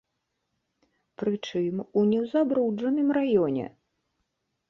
[1.23, 3.65] Прычым у не ў забруджаным раёне!